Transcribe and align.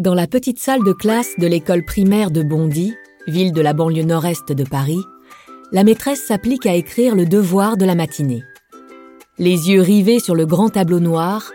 Dans 0.00 0.14
la 0.14 0.26
petite 0.26 0.58
salle 0.58 0.82
de 0.82 0.94
classe 0.94 1.34
de 1.36 1.46
l'école 1.46 1.84
primaire 1.84 2.30
de 2.30 2.42
Bondy, 2.42 2.94
ville 3.26 3.52
de 3.52 3.60
la 3.60 3.74
banlieue 3.74 4.02
nord-est 4.02 4.50
de 4.50 4.64
Paris, 4.64 5.02
la 5.72 5.84
maîtresse 5.84 6.24
s'applique 6.24 6.64
à 6.64 6.74
écrire 6.74 7.14
le 7.14 7.26
devoir 7.26 7.76
de 7.76 7.84
la 7.84 7.94
matinée. 7.94 8.42
Les 9.36 9.68
yeux 9.68 9.82
rivés 9.82 10.18
sur 10.18 10.34
le 10.34 10.46
grand 10.46 10.70
tableau 10.70 11.00
noir, 11.00 11.52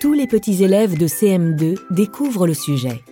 tous 0.00 0.14
les 0.14 0.26
petits 0.26 0.64
élèves 0.64 0.98
de 0.98 1.06
CM2 1.06 1.78
découvrent 1.92 2.48
le 2.48 2.54
sujet. 2.54 3.04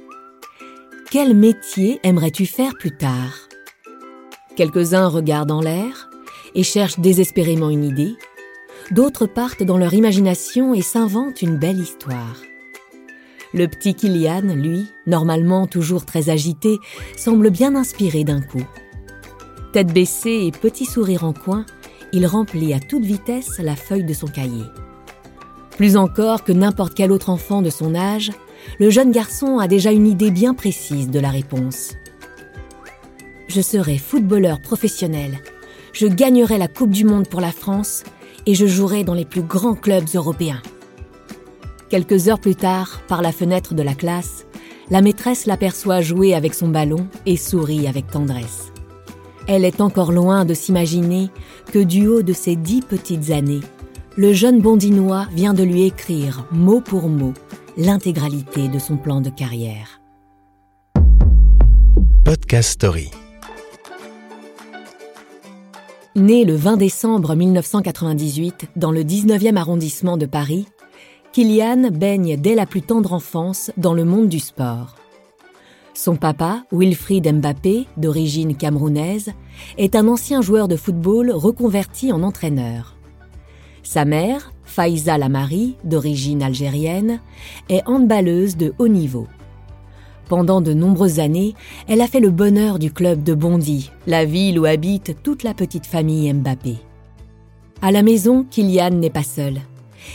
Quel 1.08 1.36
métier 1.36 2.00
aimerais-tu 2.02 2.44
faire 2.44 2.74
plus 2.76 2.96
tard? 2.96 3.46
Quelques-uns 4.56 5.06
regardent 5.06 5.52
en 5.52 5.60
l'air 5.60 6.10
et 6.56 6.64
cherchent 6.64 6.98
désespérément 6.98 7.70
une 7.70 7.84
idée. 7.84 8.16
D'autres 8.90 9.26
partent 9.26 9.62
dans 9.62 9.78
leur 9.78 9.94
imagination 9.94 10.74
et 10.74 10.82
s'inventent 10.82 11.42
une 11.42 11.58
belle 11.58 11.78
histoire. 11.78 12.34
Le 13.54 13.68
petit 13.68 13.94
Kilian, 13.94 14.42
lui, 14.42 14.88
normalement 15.06 15.68
toujours 15.68 16.04
très 16.04 16.28
agité, 16.28 16.80
semble 17.16 17.50
bien 17.50 17.76
inspiré 17.76 18.24
d'un 18.24 18.40
coup. 18.40 18.66
Tête 19.72 19.92
baissée 19.92 20.42
et 20.46 20.50
petit 20.50 20.84
sourire 20.84 21.22
en 21.22 21.32
coin, 21.32 21.64
il 22.12 22.26
remplit 22.26 22.74
à 22.74 22.80
toute 22.80 23.04
vitesse 23.04 23.60
la 23.60 23.76
feuille 23.76 24.02
de 24.02 24.12
son 24.12 24.26
cahier. 24.26 24.64
Plus 25.76 25.96
encore 25.96 26.42
que 26.42 26.50
n'importe 26.50 26.94
quel 26.94 27.12
autre 27.12 27.30
enfant 27.30 27.62
de 27.62 27.70
son 27.70 27.94
âge, 27.94 28.32
le 28.80 28.90
jeune 28.90 29.12
garçon 29.12 29.60
a 29.60 29.68
déjà 29.68 29.92
une 29.92 30.08
idée 30.08 30.32
bien 30.32 30.54
précise 30.54 31.08
de 31.08 31.20
la 31.20 31.30
réponse. 31.30 31.92
Je 33.46 33.60
serai 33.60 33.98
footballeur 33.98 34.60
professionnel. 34.60 35.38
Je 35.92 36.08
gagnerai 36.08 36.58
la 36.58 36.66
Coupe 36.66 36.90
du 36.90 37.04
Monde 37.04 37.28
pour 37.28 37.40
la 37.40 37.52
France 37.52 38.02
et 38.46 38.54
je 38.54 38.66
jouerai 38.66 39.04
dans 39.04 39.14
les 39.14 39.24
plus 39.24 39.42
grands 39.42 39.76
clubs 39.76 40.08
européens. 40.12 40.60
Quelques 41.88 42.28
heures 42.28 42.40
plus 42.40 42.56
tard, 42.56 43.00
par 43.08 43.22
la 43.22 43.32
fenêtre 43.32 43.74
de 43.74 43.82
la 43.82 43.94
classe, 43.94 44.46
la 44.90 45.02
maîtresse 45.02 45.46
l'aperçoit 45.46 46.00
jouer 46.00 46.34
avec 46.34 46.54
son 46.54 46.68
ballon 46.68 47.06
et 47.26 47.36
sourit 47.36 47.86
avec 47.86 48.06
tendresse. 48.06 48.72
Elle 49.46 49.64
est 49.64 49.80
encore 49.80 50.12
loin 50.12 50.44
de 50.44 50.54
s'imaginer 50.54 51.30
que 51.72 51.78
du 51.78 52.06
haut 52.06 52.22
de 52.22 52.32
ses 52.32 52.56
dix 52.56 52.80
petites 52.80 53.30
années, 53.30 53.60
le 54.16 54.32
jeune 54.32 54.60
bondinois 54.60 55.26
vient 55.32 55.54
de 55.54 55.64
lui 55.64 55.82
écrire, 55.82 56.46
mot 56.52 56.80
pour 56.80 57.08
mot, 57.08 57.34
l'intégralité 57.76 58.68
de 58.68 58.78
son 58.78 58.96
plan 58.96 59.20
de 59.20 59.28
carrière. 59.28 60.00
Podcast 62.24 62.70
Story. 62.70 63.10
Né 66.14 66.44
le 66.44 66.54
20 66.54 66.76
décembre 66.76 67.34
1998 67.34 68.68
dans 68.76 68.92
le 68.92 69.02
19e 69.02 69.56
arrondissement 69.56 70.16
de 70.16 70.26
Paris, 70.26 70.66
Kylian 71.34 71.90
baigne 71.90 72.36
dès 72.36 72.54
la 72.54 72.64
plus 72.64 72.82
tendre 72.82 73.12
enfance 73.12 73.72
dans 73.76 73.92
le 73.92 74.04
monde 74.04 74.28
du 74.28 74.38
sport. 74.38 74.94
Son 75.92 76.14
papa, 76.14 76.62
Wilfried 76.70 77.26
Mbappé, 77.26 77.88
d'origine 77.96 78.56
camerounaise, 78.56 79.32
est 79.76 79.96
un 79.96 80.06
ancien 80.06 80.42
joueur 80.42 80.68
de 80.68 80.76
football 80.76 81.32
reconverti 81.32 82.12
en 82.12 82.22
entraîneur. 82.22 82.94
Sa 83.82 84.04
mère, 84.04 84.52
Faiza 84.62 85.18
Lamari, 85.18 85.74
d'origine 85.82 86.40
algérienne, 86.40 87.18
est 87.68 87.82
handballeuse 87.84 88.56
de 88.56 88.72
haut 88.78 88.86
niveau. 88.86 89.26
Pendant 90.28 90.60
de 90.60 90.72
nombreuses 90.72 91.18
années, 91.18 91.56
elle 91.88 92.00
a 92.00 92.06
fait 92.06 92.20
le 92.20 92.30
bonheur 92.30 92.78
du 92.78 92.92
club 92.92 93.24
de 93.24 93.34
Bondy, 93.34 93.90
la 94.06 94.24
ville 94.24 94.60
où 94.60 94.66
habite 94.66 95.16
toute 95.24 95.42
la 95.42 95.52
petite 95.52 95.86
famille 95.86 96.32
Mbappé. 96.32 96.76
À 97.82 97.90
la 97.90 98.04
maison, 98.04 98.46
Kylian 98.48 98.90
n'est 98.90 99.10
pas 99.10 99.24
seul. 99.24 99.58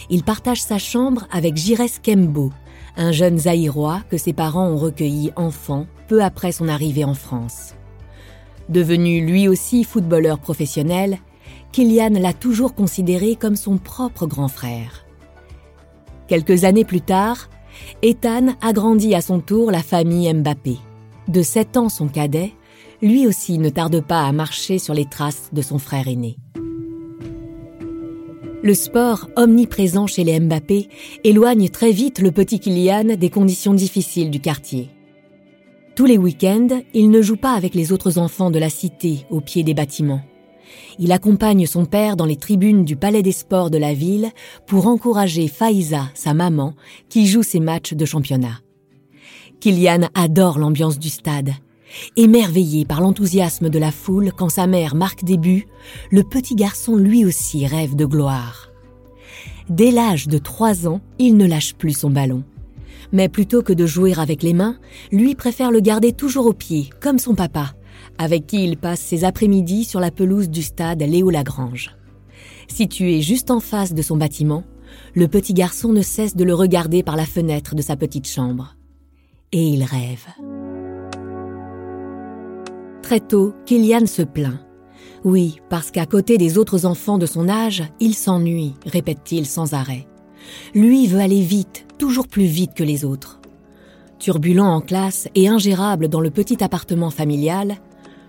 Il 0.09 0.23
partage 0.23 0.61
sa 0.61 0.77
chambre 0.77 1.27
avec 1.31 1.55
Jires 1.55 2.01
Kembo, 2.03 2.51
un 2.97 3.11
jeune 3.11 3.37
Zaïrois 3.37 4.01
que 4.09 4.17
ses 4.17 4.33
parents 4.33 4.67
ont 4.67 4.77
recueilli 4.77 5.31
enfant 5.35 5.87
peu 6.07 6.23
après 6.23 6.51
son 6.51 6.67
arrivée 6.67 7.05
en 7.05 7.13
France. 7.13 7.75
Devenu 8.67 9.25
lui 9.25 9.47
aussi 9.47 9.83
footballeur 9.83 10.39
professionnel, 10.39 11.17
Kylian 11.71 12.19
l'a 12.19 12.33
toujours 12.33 12.75
considéré 12.75 13.35
comme 13.35 13.55
son 13.55 13.77
propre 13.77 14.27
grand 14.27 14.47
frère. 14.47 15.05
Quelques 16.27 16.63
années 16.63 16.85
plus 16.85 17.01
tard, 17.01 17.49
Ethan 18.03 18.55
agrandit 18.61 19.15
à 19.15 19.21
son 19.21 19.39
tour 19.39 19.71
la 19.71 19.81
famille 19.81 20.31
Mbappé. 20.31 20.77
De 21.27 21.41
7 21.41 21.77
ans 21.77 21.89
son 21.89 22.07
cadet, 22.07 22.53
lui 23.01 23.27
aussi 23.27 23.57
ne 23.57 23.69
tarde 23.69 24.01
pas 24.01 24.23
à 24.23 24.31
marcher 24.31 24.77
sur 24.77 24.93
les 24.93 25.05
traces 25.05 25.49
de 25.53 25.61
son 25.61 25.79
frère 25.79 26.07
aîné. 26.07 26.37
Le 28.61 28.73
sport, 28.73 29.29
omniprésent 29.37 30.05
chez 30.05 30.25
les 30.25 30.37
Mbappé, 30.37 30.89
éloigne 31.23 31.69
très 31.69 31.91
vite 31.91 32.19
le 32.19 32.31
petit 32.31 32.59
Kylian 32.59 33.15
des 33.15 33.29
conditions 33.29 33.73
difficiles 33.73 34.29
du 34.29 34.41
quartier. 34.41 34.89
Tous 35.95 36.05
les 36.05 36.17
week-ends, 36.17 36.81
il 36.93 37.09
ne 37.09 37.21
joue 37.21 37.37
pas 37.37 37.53
avec 37.53 37.73
les 37.73 37.93
autres 37.93 38.17
enfants 38.17 38.51
de 38.51 38.59
la 38.59 38.69
cité 38.69 39.25
au 39.29 39.39
pied 39.39 39.63
des 39.63 39.73
bâtiments. 39.73 40.21
Il 40.97 41.13
accompagne 41.13 41.65
son 41.67 41.85
père 41.85 42.17
dans 42.17 42.25
les 42.25 42.35
tribunes 42.35 42.83
du 42.83 42.97
Palais 42.97 43.23
des 43.23 43.31
Sports 43.31 43.69
de 43.69 43.77
la 43.77 43.93
ville 43.93 44.29
pour 44.67 44.87
encourager 44.87 45.47
Faiza, 45.47 46.09
sa 46.13 46.33
maman, 46.33 46.73
qui 47.07 47.27
joue 47.27 47.43
ses 47.43 47.61
matchs 47.61 47.93
de 47.93 48.05
championnat. 48.05 48.59
Kylian 49.61 50.09
adore 50.15 50.59
l'ambiance 50.59 50.99
du 50.99 51.09
stade. 51.09 51.51
Émerveillé 52.15 52.85
par 52.85 53.01
l'enthousiasme 53.01 53.69
de 53.69 53.79
la 53.79 53.91
foule 53.91 54.31
quand 54.35 54.49
sa 54.49 54.67
mère 54.67 54.95
marque 54.95 55.23
des 55.23 55.37
buts, 55.37 55.67
le 56.11 56.23
petit 56.23 56.55
garçon 56.55 56.95
lui 56.95 57.25
aussi 57.25 57.65
rêve 57.65 57.95
de 57.95 58.05
gloire. 58.05 58.69
Dès 59.69 59.91
l'âge 59.91 60.27
de 60.27 60.37
trois 60.37 60.87
ans, 60.87 61.01
il 61.19 61.37
ne 61.37 61.45
lâche 61.45 61.75
plus 61.75 61.93
son 61.93 62.09
ballon. 62.09 62.43
Mais 63.11 63.29
plutôt 63.29 63.63
que 63.63 63.73
de 63.73 63.85
jouer 63.85 64.13
avec 64.17 64.43
les 64.43 64.53
mains, 64.53 64.77
lui 65.11 65.35
préfère 65.35 65.71
le 65.71 65.79
garder 65.79 66.11
toujours 66.11 66.45
au 66.45 66.53
pied, 66.53 66.89
comme 66.99 67.19
son 67.19 67.35
papa, 67.35 67.73
avec 68.17 68.47
qui 68.47 68.63
il 68.63 68.77
passe 68.77 68.99
ses 68.99 69.23
après-midi 69.23 69.83
sur 69.83 69.99
la 69.99 70.11
pelouse 70.11 70.49
du 70.49 70.61
stade 70.61 71.01
Léo 71.01 71.29
Lagrange. 71.29 71.95
Situé 72.67 73.21
juste 73.21 73.49
en 73.51 73.59
face 73.59 73.93
de 73.93 74.01
son 74.01 74.17
bâtiment, 74.17 74.63
le 75.15 75.27
petit 75.27 75.53
garçon 75.53 75.91
ne 75.91 76.01
cesse 76.01 76.35
de 76.35 76.43
le 76.43 76.53
regarder 76.53 77.03
par 77.03 77.15
la 77.15 77.25
fenêtre 77.25 77.75
de 77.75 77.81
sa 77.81 77.95
petite 77.95 78.27
chambre. 78.27 78.75
Et 79.51 79.63
il 79.63 79.83
rêve. 79.83 80.25
Très 83.09 83.21
tôt, 83.21 83.55
Kylian 83.65 84.05
se 84.05 84.21
plaint. 84.21 84.59
Oui, 85.23 85.61
parce 85.67 85.89
qu'à 85.89 86.05
côté 86.05 86.37
des 86.37 86.59
autres 86.59 86.85
enfants 86.85 87.17
de 87.17 87.25
son 87.25 87.49
âge, 87.49 87.81
il 87.99 88.13
s'ennuie, 88.13 88.75
répète-t-il 88.85 89.47
sans 89.47 89.73
arrêt. 89.73 90.07
Lui 90.75 91.07
veut 91.07 91.19
aller 91.19 91.41
vite, 91.41 91.87
toujours 91.97 92.27
plus 92.27 92.45
vite 92.45 92.75
que 92.75 92.83
les 92.83 93.05
autres. 93.05 93.41
Turbulent 94.19 94.67
en 94.67 94.79
classe 94.79 95.27
et 95.33 95.47
ingérable 95.47 96.07
dans 96.07 96.21
le 96.21 96.29
petit 96.29 96.63
appartement 96.63 97.09
familial, 97.09 97.77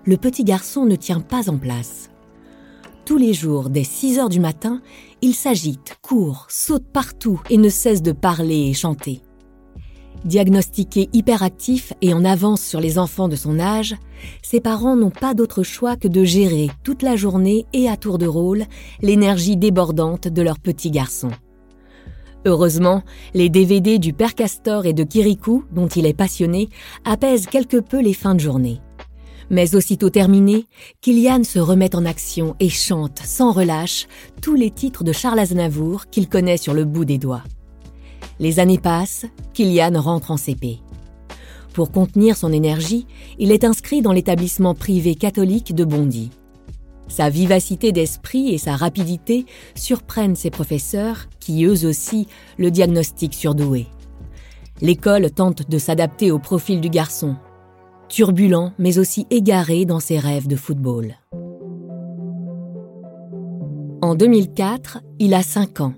le 0.06 0.16
petit 0.16 0.44
garçon 0.44 0.86
ne 0.86 0.96
tient 0.96 1.20
pas 1.20 1.50
en 1.50 1.58
place. 1.58 2.08
Tous 3.04 3.18
les 3.18 3.34
jours, 3.34 3.68
dès 3.68 3.84
6 3.84 4.18
heures 4.18 4.30
du 4.30 4.40
matin, 4.40 4.80
il 5.20 5.34
s'agite, 5.34 5.98
court, 6.00 6.46
saute 6.48 6.86
partout 6.90 7.38
et 7.50 7.58
ne 7.58 7.68
cesse 7.68 8.00
de 8.00 8.12
parler 8.12 8.70
et 8.70 8.72
chanter. 8.72 9.20
Diagnostiqué 10.24 11.08
hyperactif 11.14 11.94
et 12.02 12.12
en 12.12 12.26
avance 12.26 12.60
sur 12.60 12.78
les 12.78 12.98
enfants 12.98 13.28
de 13.28 13.36
son 13.36 13.58
âge, 13.58 13.96
ses 14.42 14.60
parents 14.60 14.94
n'ont 14.94 15.10
pas 15.10 15.32
d'autre 15.32 15.62
choix 15.62 15.96
que 15.96 16.08
de 16.08 16.24
gérer 16.24 16.68
toute 16.84 17.02
la 17.02 17.16
journée 17.16 17.64
et 17.72 17.88
à 17.88 17.96
tour 17.96 18.18
de 18.18 18.26
rôle 18.26 18.64
l'énergie 19.00 19.56
débordante 19.56 20.28
de 20.28 20.42
leur 20.42 20.58
petit 20.58 20.90
garçon. 20.90 21.30
Heureusement, 22.44 23.02
les 23.32 23.48
DVD 23.48 23.98
du 23.98 24.12
Père 24.12 24.34
Castor 24.34 24.84
et 24.84 24.92
de 24.92 25.04
Kirikou, 25.04 25.64
dont 25.72 25.88
il 25.88 26.06
est 26.06 26.14
passionné, 26.14 26.68
apaisent 27.04 27.46
quelque 27.46 27.78
peu 27.78 28.00
les 28.00 28.14
fins 28.14 28.34
de 28.34 28.40
journée. 28.40 28.80
Mais 29.48 29.74
aussitôt 29.74 30.10
terminé, 30.10 30.66
Kylian 31.00 31.44
se 31.44 31.58
remet 31.58 31.96
en 31.96 32.04
action 32.04 32.56
et 32.60 32.68
chante 32.68 33.20
sans 33.24 33.52
relâche 33.52 34.06
tous 34.40 34.54
les 34.54 34.70
titres 34.70 35.02
de 35.02 35.12
Charles 35.12 35.40
Aznavour 35.40 36.06
qu'il 36.10 36.28
connaît 36.28 36.56
sur 36.56 36.72
le 36.72 36.84
bout 36.84 37.04
des 37.04 37.18
doigts. 37.18 37.42
Les 38.40 38.58
années 38.58 38.78
passent, 38.78 39.26
Kylian 39.52 40.00
rentre 40.00 40.30
en 40.30 40.38
CP. 40.38 40.78
Pour 41.74 41.92
contenir 41.92 42.38
son 42.38 42.50
énergie, 42.52 43.06
il 43.38 43.52
est 43.52 43.64
inscrit 43.64 44.00
dans 44.00 44.12
l'établissement 44.12 44.74
privé 44.74 45.14
catholique 45.14 45.74
de 45.74 45.84
Bondy. 45.84 46.30
Sa 47.06 47.28
vivacité 47.28 47.92
d'esprit 47.92 48.54
et 48.54 48.58
sa 48.58 48.76
rapidité 48.76 49.44
surprennent 49.74 50.36
ses 50.36 50.50
professeurs 50.50 51.28
qui, 51.38 51.64
eux 51.64 51.84
aussi, 51.86 52.28
le 52.56 52.70
diagnostiquent 52.70 53.34
surdoué. 53.34 53.86
L'école 54.80 55.30
tente 55.30 55.68
de 55.68 55.78
s'adapter 55.78 56.30
au 56.30 56.38
profil 56.38 56.80
du 56.80 56.88
garçon, 56.88 57.36
turbulent 58.08 58.72
mais 58.78 58.98
aussi 58.98 59.26
égaré 59.30 59.84
dans 59.84 60.00
ses 60.00 60.18
rêves 60.18 60.48
de 60.48 60.56
football. 60.56 61.16
En 64.00 64.14
2004, 64.14 65.02
il 65.18 65.34
a 65.34 65.42
5 65.42 65.82
ans 65.82 65.92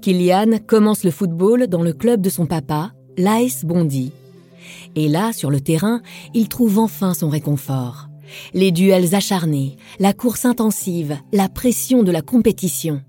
Kylian 0.00 0.58
commence 0.64 1.02
le 1.02 1.10
football 1.10 1.66
dans 1.66 1.82
le 1.82 1.92
club 1.92 2.20
de 2.20 2.30
son 2.30 2.46
papa, 2.46 2.92
l'AS 3.16 3.64
Bondy. 3.64 4.12
Et 4.94 5.08
là, 5.08 5.32
sur 5.32 5.50
le 5.50 5.60
terrain, 5.60 6.02
il 6.34 6.48
trouve 6.48 6.78
enfin 6.78 7.14
son 7.14 7.28
réconfort. 7.28 8.08
Les 8.54 8.70
duels 8.70 9.14
acharnés, 9.14 9.76
la 9.98 10.12
course 10.12 10.44
intensive, 10.44 11.16
la 11.32 11.48
pression 11.48 12.02
de 12.02 12.12
la 12.12 12.22
compétition. 12.22 13.02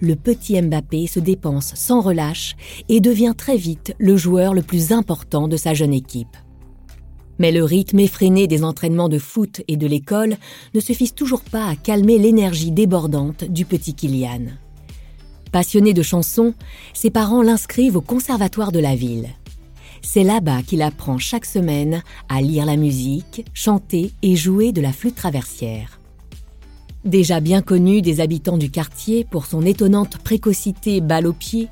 le 0.00 0.16
petit 0.16 0.60
Mbappé 0.60 1.06
se 1.06 1.20
dépense 1.20 1.74
sans 1.74 2.00
relâche 2.00 2.56
et 2.88 3.00
devient 3.00 3.34
très 3.36 3.56
vite 3.56 3.94
le 3.98 4.16
joueur 4.16 4.52
le 4.54 4.62
plus 4.62 4.92
important 4.92 5.48
de 5.48 5.56
sa 5.56 5.74
jeune 5.74 5.92
équipe. 5.92 6.36
Mais 7.38 7.52
le 7.52 7.64
rythme 7.64 8.00
effréné 8.00 8.46
des 8.46 8.64
entraînements 8.64 9.10
de 9.10 9.18
foot 9.18 9.62
et 9.68 9.76
de 9.76 9.86
l'école 9.86 10.36
ne 10.74 10.80
suffisent 10.80 11.14
toujours 11.14 11.42
pas 11.42 11.66
à 11.66 11.76
calmer 11.76 12.18
l'énergie 12.18 12.72
débordante 12.72 13.44
du 13.44 13.64
petit 13.64 13.94
Kylian. 13.94 14.46
Passionné 15.56 15.94
de 15.94 16.02
chansons, 16.02 16.52
ses 16.92 17.08
parents 17.08 17.40
l'inscrivent 17.40 17.96
au 17.96 18.02
conservatoire 18.02 18.72
de 18.72 18.78
la 18.78 18.94
ville. 18.94 19.30
C'est 20.02 20.22
là-bas 20.22 20.60
qu'il 20.62 20.82
apprend 20.82 21.16
chaque 21.16 21.46
semaine 21.46 22.02
à 22.28 22.42
lire 22.42 22.66
la 22.66 22.76
musique, 22.76 23.46
chanter 23.54 24.12
et 24.20 24.36
jouer 24.36 24.72
de 24.72 24.82
la 24.82 24.92
flûte 24.92 25.14
traversière. 25.14 25.98
Déjà 27.06 27.40
bien 27.40 27.62
connu 27.62 28.02
des 28.02 28.20
habitants 28.20 28.58
du 28.58 28.70
quartier 28.70 29.24
pour 29.24 29.46
son 29.46 29.62
étonnante 29.62 30.18
précocité 30.18 31.00
balle 31.00 31.26
au 31.26 31.32
pied, 31.32 31.68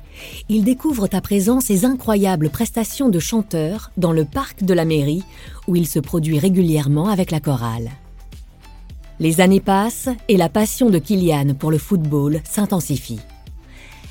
il 0.49 0.63
découvre 0.63 1.07
à 1.11 1.21
présent 1.21 1.61
ses 1.61 1.85
incroyables 1.85 2.49
prestations 2.49 3.09
de 3.09 3.19
chanteur 3.19 3.91
dans 3.97 4.13
le 4.13 4.25
parc 4.25 4.63
de 4.63 4.73
la 4.73 4.85
mairie 4.85 5.23
où 5.67 5.75
il 5.75 5.85
se 5.85 5.99
produit 5.99 6.39
régulièrement 6.39 7.07
avec 7.07 7.29
la 7.29 7.39
chorale. 7.39 7.91
Les 9.19 9.41
années 9.41 9.61
passent 9.61 10.09
et 10.27 10.37
la 10.37 10.49
passion 10.49 10.89
de 10.89 10.97
Kylian 10.97 11.53
pour 11.53 11.69
le 11.69 11.77
football 11.77 12.41
s'intensifie. 12.45 13.19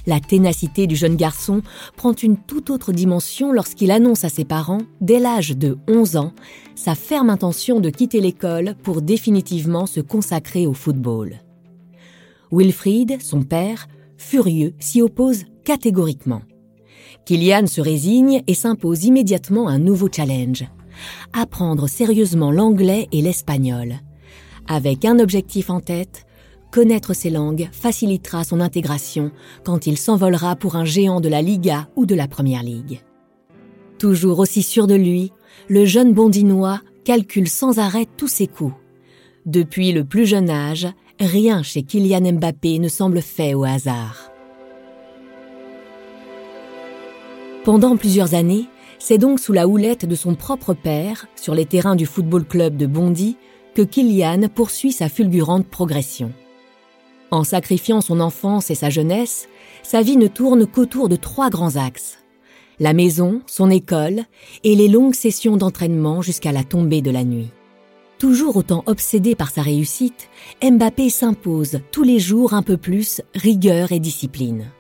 La 0.07 0.21
ténacité 0.21 0.87
du 0.87 0.97
jeune 0.97 1.17
garçon 1.17 1.63
prend 1.97 2.13
une 2.13 2.37
toute 2.37 2.69
autre 2.69 2.93
dimension 2.93 3.53
lorsqu'il 3.53 3.91
annonce 3.91 4.25
à 4.25 4.29
ses 4.29 4.45
parents, 4.45 4.83
dès 5.01 5.19
l'âge 5.19 5.57
de 5.57 5.79
11 5.89 6.17
ans, 6.17 6.33
sa 6.75 6.95
ferme 6.95 7.31
intention 7.31 7.81
de 7.81 7.89
quitter 7.89 8.21
l'école 8.21 8.75
pour 8.83 9.01
définitivement 9.01 9.87
se 9.87 10.01
consacrer 10.01 10.67
au 10.67 10.75
football. 10.75 11.41
Wilfried, 12.53 13.23
son 13.23 13.43
père, 13.43 13.89
furieux, 14.19 14.75
s'y 14.79 15.01
oppose 15.01 15.45
catégoriquement. 15.65 16.43
Kylian 17.25 17.67
se 17.67 17.81
résigne 17.81 18.43
et 18.47 18.55
s'impose 18.55 19.05
immédiatement 19.05 19.69
un 19.69 19.79
nouveau 19.79 20.09
challenge. 20.15 20.65
Apprendre 21.33 21.89
sérieusement 21.89 22.51
l'anglais 22.51 23.09
et 23.13 23.23
l'espagnol. 23.23 23.95
Avec 24.69 25.05
un 25.05 25.19
objectif 25.19 25.71
en 25.71 25.81
tête, 25.81 26.27
Connaître 26.75 27.15
ces 27.15 27.31
langues 27.31 27.69
facilitera 27.71 28.43
son 28.43 28.61
intégration 28.61 29.31
quand 29.63 29.87
il 29.87 29.97
s'envolera 29.97 30.57
pour 30.57 30.75
un 30.75 30.85
géant 30.85 31.21
de 31.21 31.29
la 31.29 31.41
Liga 31.41 31.89
ou 31.95 32.05
de 32.05 32.17
la 32.17 32.27
Première 32.27 32.65
Ligue. 32.65 33.01
Toujours 33.97 34.41
aussi 34.41 34.65
sûr 34.65 34.89
de 34.89 34.97
lui, 34.97 35.31
le 35.69 35.85
jeune 35.85 36.13
bondinois 36.13 36.81
calcule 37.05 37.49
sans 37.49 37.79
arrêt 37.79 38.09
tous 38.17 38.27
ses 38.27 38.49
coups. 38.49 38.75
Depuis 39.47 39.93
le 39.93 40.05
plus 40.05 40.27
jeune 40.27 40.51
âge, 40.51 40.89
rien 41.21 41.63
chez 41.63 41.85
Kylian 41.85 42.33
Mbappé 42.33 42.81
ne 42.81 42.89
semble 42.89 43.23
fait 43.23 43.55
au 43.55 43.63
hasard. 43.63 44.33
Pendant 47.63 47.97
plusieurs 47.97 48.35
années, 48.35 48.67
c'est 48.99 49.19
donc 49.19 49.39
sous 49.39 49.53
la 49.53 49.69
houlette 49.69 50.07
de 50.07 50.17
son 50.17 50.35
propre 50.35 50.75
père, 50.75 51.29
sur 51.37 51.55
les 51.55 51.67
terrains 51.67 51.95
du 51.95 52.05
football 52.05 52.45
club 52.45 52.77
de 52.77 52.87
Bondy, 52.87 53.37
que 53.77 53.83
Kylian 53.83 54.49
poursuit 54.53 54.91
sa 54.91 55.09
fulgurante 55.09 55.69
progression. 55.69 56.33
En 57.35 57.43
sacrifiant 57.43 58.01
son 58.01 58.21
enfance 58.21 58.71
et 58.71 58.77
sa 58.77 58.91
jeunesse, 58.91 59.49
sa 59.83 60.03
vie 60.03 60.17
ne 60.17 60.29
tourne 60.29 60.69
qu'autour 60.69 61.09
de 61.09 61.17
trois 61.17 61.51
grands 61.51 61.75
axes. 61.75 62.19
La 62.79 62.93
maison, 62.93 63.43
son 63.47 63.71
école 63.71 64.23
et 64.63 64.77
les 64.77 64.87
longues 64.87 65.17
sessions 65.17 65.57
d'entraînement 65.57 66.23
jusqu'à 66.23 66.53
la 66.53 66.63
tombée 66.63 67.03
de 67.03 67.11
la 67.11 67.25
nuit. 67.25 67.51
Toujours 68.19 68.57
autant 68.57 68.85
obsédé 68.87 69.35
par 69.35 69.51
sa 69.51 69.63
réussite, 69.63 70.29
Mbappé 70.63 71.11
s'impose 71.11 71.81
tous 71.91 72.05
les 72.05 72.21
jours 72.21 72.55
un 72.55 72.63
peu 72.63 72.77
plus 72.77 73.21
rigueur 73.35 73.91
et 73.91 73.99
discipline. 73.99 74.71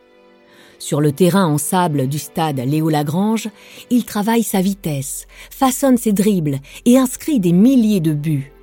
Sur 0.78 1.00
le 1.00 1.10
terrain 1.10 1.46
en 1.46 1.58
sable 1.58 2.06
du 2.06 2.20
stade 2.20 2.60
Léo 2.60 2.88
Lagrange, 2.88 3.48
il 3.90 4.04
travaille 4.04 4.44
sa 4.44 4.60
vitesse, 4.60 5.26
façonne 5.50 5.96
ses 5.96 6.12
dribbles 6.12 6.60
et 6.84 6.98
inscrit 6.98 7.40
des 7.40 7.52
milliers 7.52 8.00
de 8.00 8.12
buts, 8.12 8.53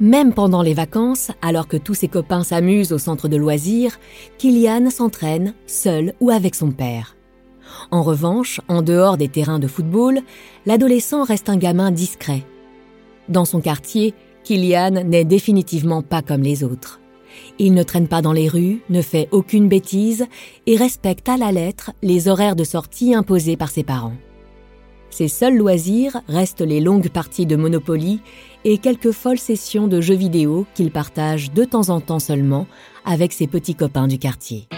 même 0.00 0.32
pendant 0.32 0.62
les 0.62 0.74
vacances, 0.74 1.30
alors 1.42 1.68
que 1.68 1.76
tous 1.76 1.94
ses 1.94 2.08
copains 2.08 2.42
s'amusent 2.42 2.92
au 2.92 2.98
centre 2.98 3.28
de 3.28 3.36
loisirs, 3.36 3.98
Kylian 4.38 4.90
s'entraîne 4.90 5.54
seul 5.66 6.14
ou 6.20 6.30
avec 6.30 6.54
son 6.54 6.70
père. 6.70 7.16
En 7.90 8.02
revanche, 8.02 8.60
en 8.68 8.82
dehors 8.82 9.16
des 9.16 9.28
terrains 9.28 9.58
de 9.58 9.66
football, 9.66 10.20
l'adolescent 10.66 11.24
reste 11.24 11.48
un 11.48 11.56
gamin 11.56 11.90
discret. 11.90 12.44
Dans 13.28 13.44
son 13.44 13.60
quartier, 13.60 14.14
Kylian 14.44 15.02
n'est 15.04 15.24
définitivement 15.24 16.02
pas 16.02 16.22
comme 16.22 16.42
les 16.42 16.64
autres. 16.64 17.00
Il 17.58 17.74
ne 17.74 17.82
traîne 17.82 18.08
pas 18.08 18.22
dans 18.22 18.32
les 18.32 18.48
rues, 18.48 18.80
ne 18.88 19.02
fait 19.02 19.28
aucune 19.30 19.68
bêtise 19.68 20.26
et 20.66 20.76
respecte 20.76 21.28
à 21.28 21.36
la 21.36 21.52
lettre 21.52 21.92
les 22.02 22.28
horaires 22.28 22.56
de 22.56 22.64
sortie 22.64 23.14
imposés 23.14 23.56
par 23.56 23.70
ses 23.70 23.84
parents. 23.84 24.16
Ses 25.18 25.26
seuls 25.26 25.56
loisirs 25.56 26.20
restent 26.28 26.60
les 26.60 26.80
longues 26.80 27.08
parties 27.08 27.44
de 27.44 27.56
Monopoly 27.56 28.20
et 28.64 28.78
quelques 28.78 29.10
folles 29.10 29.40
sessions 29.40 29.88
de 29.88 30.00
jeux 30.00 30.14
vidéo 30.14 30.64
qu'il 30.76 30.92
partage 30.92 31.50
de 31.52 31.64
temps 31.64 31.88
en 31.88 32.00
temps 32.00 32.20
seulement 32.20 32.68
avec 33.04 33.32
ses 33.32 33.48
petits 33.48 33.74
copains 33.74 34.06
du 34.06 34.20
quartier. 34.20 34.68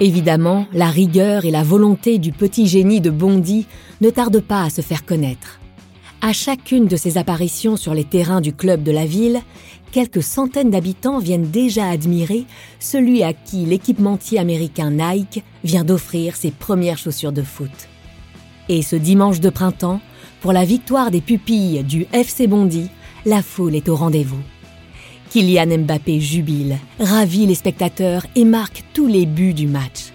Évidemment, 0.00 0.66
la 0.72 0.88
rigueur 0.88 1.44
et 1.44 1.52
la 1.52 1.62
volonté 1.62 2.18
du 2.18 2.32
petit 2.32 2.66
génie 2.66 3.00
de 3.00 3.10
Bondy 3.10 3.68
ne 4.00 4.10
tardent 4.10 4.42
pas 4.42 4.64
à 4.64 4.70
se 4.70 4.80
faire 4.80 5.06
connaître. 5.06 5.60
À 6.20 6.32
chacune 6.32 6.88
de 6.88 6.96
ses 6.96 7.16
apparitions 7.16 7.76
sur 7.76 7.94
les 7.94 8.02
terrains 8.02 8.40
du 8.40 8.52
club 8.52 8.82
de 8.82 8.90
la 8.90 9.06
ville, 9.06 9.40
quelques 9.92 10.22
centaines 10.22 10.70
d'habitants 10.70 11.18
viennent 11.18 11.50
déjà 11.50 11.88
admirer 11.88 12.44
celui 12.78 13.22
à 13.22 13.32
qui 13.32 13.64
l'équipementier 13.64 14.38
américain 14.38 14.90
Nike 14.90 15.42
vient 15.64 15.84
d'offrir 15.84 16.36
ses 16.36 16.50
premières 16.50 16.98
chaussures 16.98 17.32
de 17.32 17.42
foot. 17.42 17.88
Et 18.68 18.82
ce 18.82 18.96
dimanche 18.96 19.40
de 19.40 19.50
printemps, 19.50 20.00
pour 20.40 20.52
la 20.52 20.64
victoire 20.64 21.10
des 21.10 21.20
pupilles 21.20 21.82
du 21.82 22.06
FC 22.12 22.46
Bondy, 22.46 22.90
la 23.24 23.42
foule 23.42 23.74
est 23.74 23.88
au 23.88 23.96
rendez-vous. 23.96 24.42
Kylian 25.30 25.78
Mbappé 25.78 26.20
jubile, 26.20 26.78
ravit 27.00 27.46
les 27.46 27.54
spectateurs 27.54 28.26
et 28.34 28.44
marque 28.44 28.84
tous 28.94 29.06
les 29.06 29.26
buts 29.26 29.54
du 29.54 29.66
match. 29.66 30.12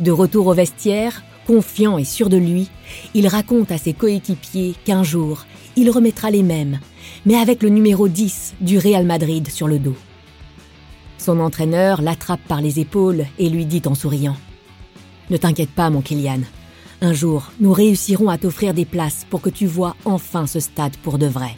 De 0.00 0.10
retour 0.10 0.48
au 0.48 0.54
vestiaire, 0.54 1.22
confiant 1.46 1.96
et 1.98 2.04
sûr 2.04 2.28
de 2.28 2.36
lui, 2.36 2.68
il 3.14 3.28
raconte 3.28 3.70
à 3.70 3.78
ses 3.78 3.92
coéquipiers 3.92 4.74
qu'un 4.84 5.04
jour, 5.04 5.46
il 5.76 5.90
remettra 5.90 6.30
les 6.30 6.42
mêmes, 6.42 6.80
mais 7.24 7.36
avec 7.36 7.62
le 7.62 7.68
numéro 7.68 8.08
10 8.08 8.54
du 8.60 8.78
Real 8.78 9.04
Madrid 9.04 9.50
sur 9.50 9.68
le 9.68 9.78
dos. 9.78 9.96
Son 11.18 11.40
entraîneur 11.40 12.02
l'attrape 12.02 12.42
par 12.46 12.60
les 12.60 12.78
épaules 12.78 13.26
et 13.38 13.48
lui 13.48 13.66
dit 13.66 13.82
en 13.86 13.94
souriant 13.94 14.36
Ne 15.30 15.36
t'inquiète 15.36 15.70
pas, 15.70 15.90
mon 15.90 16.02
Kylian. 16.02 16.40
Un 17.00 17.12
jour, 17.12 17.52
nous 17.60 17.72
réussirons 17.72 18.28
à 18.28 18.38
t'offrir 18.38 18.74
des 18.74 18.84
places 18.84 19.26
pour 19.28 19.40
que 19.42 19.50
tu 19.50 19.66
vois 19.66 19.96
enfin 20.04 20.46
ce 20.46 20.60
stade 20.60 20.96
pour 20.98 21.18
de 21.18 21.26
vrai. 21.26 21.56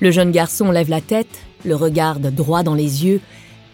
Le 0.00 0.10
jeune 0.10 0.32
garçon 0.32 0.70
lève 0.70 0.90
la 0.90 1.00
tête, 1.00 1.42
le 1.64 1.76
regarde 1.76 2.34
droit 2.34 2.62
dans 2.62 2.74
les 2.74 3.04
yeux 3.04 3.20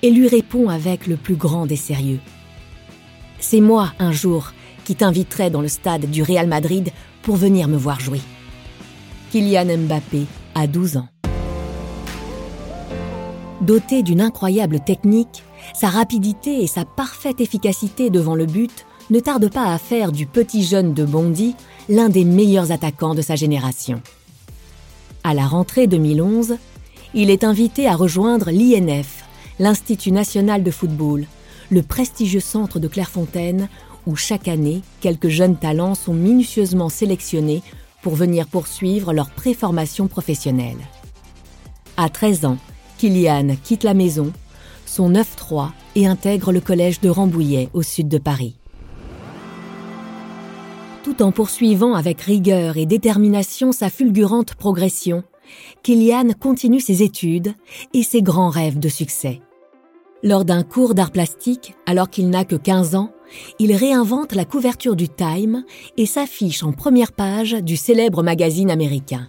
et 0.03 0.11
lui 0.11 0.29
répond 0.29 0.69
avec 0.69 1.07
le 1.07 1.17
plus 1.17 1.37
grand 1.37 1.67
des 1.67 1.77
sérieux. 1.77 2.21
C'est 3.39 3.61
moi, 3.61 3.93
un 3.99 4.13
jour, 4.13 4.53
qui 4.85 4.97
t'inviterai 4.97 5.51
dans 5.51 5.61
le 5.61 5.69
stade 5.69 6.11
du 6.11 6.23
Real 6.23 6.47
Madrid 6.47 6.91
pour 7.23 7.37
venir 7.37 7.69
me 7.69 7.77
voir 7.77 8.01
jouer. 8.01 8.21
Kylian 9.31 9.77
Mbappé 9.79 10.27
a 10.57 10.67
12 10.67 10.97
ans. 10.97 11.09
Doté 13.61 14.03
d'une 14.03 14.21
incroyable 14.21 14.81
technique, 14.81 15.45
sa 15.73 15.89
rapidité 15.89 16.63
et 16.63 16.67
sa 16.67 16.85
parfaite 16.85 17.41
efficacité 17.41 18.11
devant 18.11 18.35
le 18.35 18.47
but 18.47 18.87
ne 19.11 19.21
tardent 19.21 19.51
pas 19.51 19.73
à 19.73 19.79
faire 19.79 20.11
du 20.11 20.27
petit 20.27 20.65
jeune 20.65 20.95
de 20.95 21.05
Bondy 21.05 21.55
l'un 21.89 22.09
des 22.09 22.25
meilleurs 22.25 22.73
attaquants 22.73 23.15
de 23.15 23.23
sa 23.23 23.37
génération. 23.37 24.03
À 25.23 25.33
la 25.33 25.47
rentrée 25.47 25.87
2011, 25.87 26.57
il 27.15 27.31
est 27.31 27.45
invité 27.45 27.87
à 27.87 27.95
rejoindre 27.95 28.51
l'INF, 28.51 29.25
l'Institut 29.61 30.11
national 30.11 30.65
de 30.65 30.71
football, 30.73 31.27
le 31.71 31.83
prestigieux 31.83 32.41
centre 32.41 32.81
de 32.81 32.89
Clairefontaine 32.89 33.69
où 34.07 34.17
chaque 34.17 34.49
année, 34.49 34.83
quelques 35.01 35.29
jeunes 35.29 35.57
talents 35.57 35.95
sont 35.95 36.15
minutieusement 36.15 36.89
sélectionnés 36.89 37.63
pour 38.03 38.15
venir 38.15 38.47
poursuivre 38.47 39.13
leur 39.13 39.31
préformation 39.31 40.09
professionnelle. 40.09 40.79
À 41.97 42.09
13 42.09 42.45
ans, 42.45 42.59
Kylian 42.99 43.57
quitte 43.63 43.85
la 43.85 43.95
maison, 43.95 44.33
son 44.87 45.11
9-3 45.13 45.71
et 45.97 46.07
intègre 46.07 46.53
le 46.53 46.61
collège 46.61 47.01
de 47.01 47.09
Rambouillet 47.09 47.69
au 47.75 47.83
sud 47.83 48.09
de 48.09 48.19
Paris. 48.19 48.57
Tout 51.03 51.23
en 51.23 51.33
poursuivant 51.33 51.95
avec 51.95 52.21
rigueur 52.21 52.77
et 52.77 52.87
détermination 52.87 53.73
sa 53.73 53.89
fulgurante 53.89 54.55
progression, 54.55 55.25
Kylian 55.83 56.33
continue 56.39 56.81
ses 56.81 57.03
études 57.03 57.55
et 57.95 58.03
ses 58.03 58.23
grands 58.23 58.51
rêves 58.51 58.79
de 58.79 58.89
succès. 58.89 59.41
Lors 60.23 60.45
d'un 60.45 60.63
cours 60.63 60.95
d'art 60.95 61.11
plastique, 61.11 61.75
alors 61.87 62.11
qu'il 62.11 62.29
n'a 62.29 62.45
que 62.45 62.57
15 62.57 62.95
ans, 62.95 63.11
il 63.59 63.75
réinvente 63.75 64.35
la 64.35 64.45
couverture 64.45 64.97
du 64.97 65.09
Time 65.09 65.65
et 65.97 66.07
s'affiche 66.07 66.63
en 66.63 66.73
première 66.73 67.13
page 67.13 67.53
du 67.53 67.77
célèbre 67.77 68.23
magazine 68.23 68.71
américain. 68.71 69.29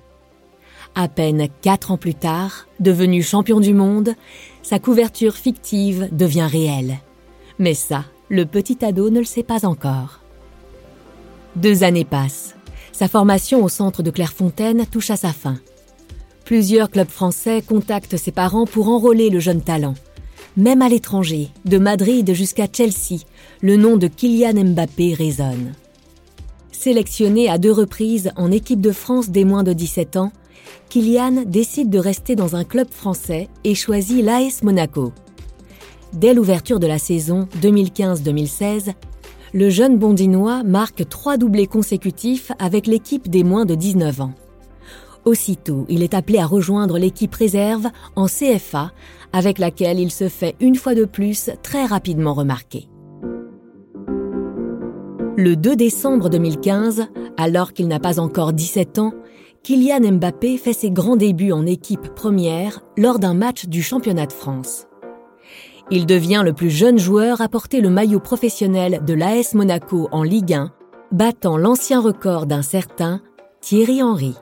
À 0.95 1.07
peine 1.07 1.47
quatre 1.61 1.91
ans 1.91 1.97
plus 1.97 2.15
tard, 2.15 2.67
devenu 2.79 3.23
champion 3.23 3.59
du 3.59 3.73
monde, 3.73 4.13
sa 4.61 4.79
couverture 4.79 5.35
fictive 5.35 6.09
devient 6.11 6.47
réelle. 6.51 6.99
Mais 7.59 7.73
ça, 7.73 8.05
le 8.29 8.45
petit 8.45 8.83
ado 8.83 9.09
ne 9.09 9.19
le 9.19 9.25
sait 9.25 9.43
pas 9.43 9.65
encore. 9.65 10.19
Deux 11.55 11.83
années 11.83 12.05
passent. 12.05 12.55
Sa 12.91 13.07
formation 13.07 13.63
au 13.63 13.69
centre 13.69 14.03
de 14.03 14.11
Clairefontaine 14.11 14.85
touche 14.85 15.09
à 15.11 15.17
sa 15.17 15.33
fin. 15.33 15.57
Plusieurs 16.45 16.89
clubs 16.89 17.09
français 17.09 17.61
contactent 17.61 18.17
ses 18.17 18.31
parents 18.31 18.65
pour 18.65 18.89
enrôler 18.89 19.29
le 19.29 19.39
jeune 19.39 19.61
talent. 19.61 19.95
Même 20.57 20.81
à 20.81 20.89
l'étranger, 20.89 21.49
de 21.63 21.77
Madrid 21.77 22.33
jusqu'à 22.33 22.67
Chelsea, 22.71 23.21
le 23.61 23.77
nom 23.77 23.95
de 23.95 24.07
Kylian 24.07 24.65
Mbappé 24.65 25.13
résonne. 25.13 25.73
Sélectionné 26.73 27.47
à 27.47 27.57
deux 27.57 27.71
reprises 27.71 28.31
en 28.35 28.51
équipe 28.51 28.81
de 28.81 28.91
France 28.91 29.29
des 29.29 29.45
moins 29.45 29.63
de 29.63 29.71
17 29.71 30.17
ans, 30.17 30.33
Kylian 30.89 31.43
décide 31.45 31.89
de 31.89 31.99
rester 31.99 32.35
dans 32.35 32.57
un 32.57 32.65
club 32.65 32.87
français 32.91 33.47
et 33.63 33.75
choisit 33.75 34.25
l'AS 34.25 34.61
Monaco. 34.61 35.13
Dès 36.11 36.33
l'ouverture 36.33 36.81
de 36.81 36.87
la 36.87 36.99
saison 36.99 37.47
2015-2016, 37.61 38.93
le 39.53 39.69
jeune 39.69 39.97
bondinois 39.97 40.63
marque 40.63 41.07
trois 41.07 41.37
doublés 41.37 41.67
consécutifs 41.67 42.51
avec 42.59 42.87
l'équipe 42.87 43.29
des 43.29 43.45
moins 43.45 43.63
de 43.63 43.75
19 43.75 44.19
ans. 44.19 44.33
Aussitôt, 45.25 45.85
il 45.87 46.01
est 46.01 46.13
appelé 46.13 46.39
à 46.39 46.45
rejoindre 46.45 46.97
l'équipe 46.97 47.33
réserve 47.35 47.87
en 48.15 48.25
CFA, 48.25 48.91
avec 49.33 49.59
laquelle 49.59 49.99
il 49.99 50.11
se 50.11 50.29
fait 50.29 50.55
une 50.59 50.75
fois 50.75 50.95
de 50.95 51.05
plus 51.05 51.51
très 51.61 51.85
rapidement 51.85 52.33
remarquer. 52.33 52.87
Le 55.37 55.55
2 55.55 55.75
décembre 55.75 56.29
2015, 56.29 57.07
alors 57.37 57.73
qu'il 57.73 57.87
n'a 57.87 57.99
pas 57.99 58.19
encore 58.19 58.53
17 58.53 58.99
ans, 58.99 59.13
Kylian 59.63 60.11
Mbappé 60.13 60.57
fait 60.57 60.73
ses 60.73 60.89
grands 60.89 61.15
débuts 61.15 61.51
en 61.51 61.65
équipe 61.65 62.13
première 62.15 62.81
lors 62.97 63.19
d'un 63.19 63.35
match 63.35 63.67
du 63.67 63.83
championnat 63.83 64.25
de 64.25 64.33
France. 64.33 64.87
Il 65.91 66.05
devient 66.05 66.41
le 66.43 66.53
plus 66.53 66.69
jeune 66.69 66.97
joueur 66.97 67.41
à 67.41 67.47
porter 67.47 67.79
le 67.79 67.89
maillot 67.89 68.19
professionnel 68.19 69.01
de 69.05 69.13
l'AS 69.13 69.53
Monaco 69.53 70.07
en 70.11 70.23
Ligue 70.23 70.53
1, 70.53 70.71
battant 71.11 71.57
l'ancien 71.57 72.01
record 72.01 72.45
d'un 72.45 72.61
certain 72.61 73.21
Thierry 73.61 74.01
Henry. 74.01 74.35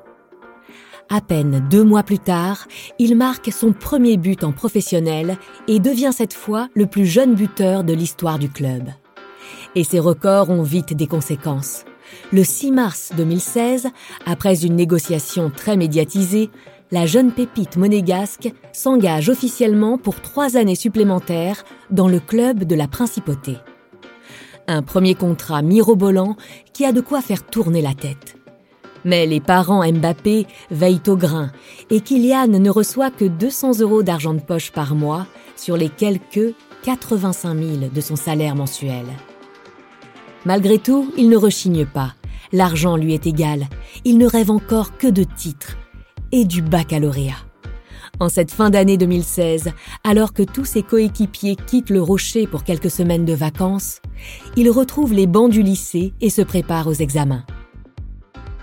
À 1.11 1.21
peine 1.21 1.67
deux 1.71 1.83
mois 1.83 2.03
plus 2.03 2.19
tard, 2.19 2.67
il 2.99 3.15
marque 3.15 3.51
son 3.51 3.73
premier 3.73 4.15
but 4.15 4.43
en 4.43 4.51
professionnel 4.51 5.37
et 5.67 5.79
devient 5.79 6.11
cette 6.13 6.35
fois 6.35 6.69
le 6.75 6.85
plus 6.85 7.07
jeune 7.07 7.33
buteur 7.33 7.83
de 7.83 7.93
l'histoire 7.93 8.37
du 8.37 8.47
club. 8.47 8.83
Et 9.73 9.83
ces 9.83 9.99
records 9.99 10.51
ont 10.51 10.61
vite 10.61 10.93
des 10.93 11.07
conséquences. 11.07 11.83
Le 12.31 12.43
6 12.43 12.71
mars 12.71 13.11
2016, 13.17 13.87
après 14.27 14.63
une 14.63 14.75
négociation 14.75 15.49
très 15.49 15.77
médiatisée, 15.77 16.51
la 16.91 17.07
jeune 17.07 17.31
pépite 17.31 17.77
monégasque 17.77 18.51
s'engage 18.71 19.29
officiellement 19.29 19.97
pour 19.97 20.21
trois 20.21 20.57
années 20.57 20.75
supplémentaires 20.75 21.63
dans 21.89 22.07
le 22.07 22.19
club 22.19 22.65
de 22.65 22.75
la 22.75 22.87
Principauté. 22.87 23.57
Un 24.67 24.83
premier 24.83 25.15
contrat 25.15 25.63
mirobolant 25.63 26.35
qui 26.73 26.85
a 26.85 26.91
de 26.91 27.01
quoi 27.01 27.21
faire 27.21 27.43
tourner 27.43 27.81
la 27.81 27.95
tête. 27.95 28.38
Mais 29.05 29.25
les 29.25 29.39
parents 29.39 29.89
Mbappé 29.89 30.45
veillent 30.71 31.01
au 31.07 31.15
grain 31.15 31.51
et 31.89 32.01
Kylian 32.01 32.47
ne 32.47 32.69
reçoit 32.69 33.11
que 33.11 33.25
200 33.25 33.79
euros 33.79 34.03
d'argent 34.03 34.33
de 34.33 34.41
poche 34.41 34.71
par 34.71 34.95
mois 34.95 35.25
sur 35.55 35.77
les 35.77 35.89
quelques 35.89 36.53
85 36.83 37.57
000 37.57 37.77
de 37.93 38.01
son 38.01 38.15
salaire 38.15 38.55
mensuel. 38.55 39.05
Malgré 40.45 40.77
tout, 40.77 41.11
il 41.17 41.29
ne 41.29 41.37
rechigne 41.37 41.85
pas. 41.85 42.13
L'argent 42.51 42.95
lui 42.95 43.13
est 43.13 43.27
égal. 43.27 43.67
Il 44.05 44.17
ne 44.17 44.25
rêve 44.25 44.49
encore 44.49 44.97
que 44.97 45.07
de 45.07 45.23
titres 45.23 45.77
et 46.31 46.45
du 46.45 46.61
baccalauréat. 46.61 47.45
En 48.19 48.27
cette 48.27 48.51
fin 48.51 48.69
d'année 48.69 48.97
2016, 48.97 49.71
alors 50.03 50.33
que 50.33 50.43
tous 50.43 50.65
ses 50.65 50.83
coéquipiers 50.83 51.55
quittent 51.55 51.89
le 51.89 52.01
rocher 52.01 52.47
pour 52.47 52.63
quelques 52.63 52.89
semaines 52.89 53.25
de 53.25 53.33
vacances, 53.33 54.01
il 54.57 54.69
retrouve 54.69 55.13
les 55.13 55.27
bancs 55.27 55.51
du 55.51 55.61
lycée 55.61 56.13
et 56.19 56.29
se 56.29 56.41
prépare 56.41 56.87
aux 56.87 56.93
examens. 56.93 57.45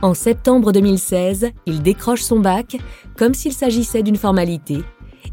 En 0.03 0.13
septembre 0.13 0.73
2016, 0.73 1.51
il 1.65 1.83
décroche 1.83 2.23
son 2.23 2.39
bac 2.39 2.77
comme 3.17 3.33
s'il 3.33 3.53
s'agissait 3.53 4.03
d'une 4.03 4.17
formalité 4.17 4.79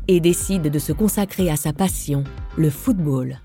et 0.08 0.20
décide 0.20 0.70
de 0.70 0.80
se 0.80 0.94
consacrer 0.94 1.50
à 1.50 1.58
sa 1.58 1.74
passion, 1.74 2.24
le 2.58 2.70
football. 2.70 3.42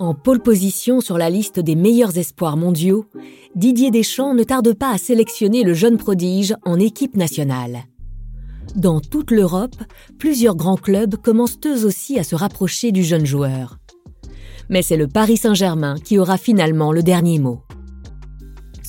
En 0.00 0.14
pole 0.14 0.40
position 0.40 1.00
sur 1.00 1.18
la 1.18 1.30
liste 1.30 1.58
des 1.58 1.74
meilleurs 1.74 2.18
espoirs 2.18 2.56
mondiaux, 2.56 3.06
Didier 3.56 3.90
Deschamps 3.90 4.34
ne 4.34 4.44
tarde 4.44 4.74
pas 4.74 4.92
à 4.92 4.98
sélectionner 4.98 5.64
le 5.64 5.74
jeune 5.74 5.96
prodige 5.96 6.54
en 6.64 6.78
équipe 6.78 7.16
nationale. 7.16 7.84
Dans 8.76 9.00
toute 9.00 9.30
l'Europe, 9.30 9.76
plusieurs 10.18 10.56
grands 10.56 10.76
clubs 10.76 11.16
commencent 11.16 11.58
eux 11.66 11.84
aussi 11.84 12.18
à 12.18 12.22
se 12.22 12.36
rapprocher 12.36 12.92
du 12.92 13.02
jeune 13.02 13.26
joueur. 13.26 13.78
Mais 14.68 14.82
c'est 14.82 14.98
le 14.98 15.08
Paris 15.08 15.38
Saint-Germain 15.38 15.96
qui 15.98 16.18
aura 16.18 16.36
finalement 16.36 16.92
le 16.92 17.02
dernier 17.02 17.38
mot. 17.38 17.62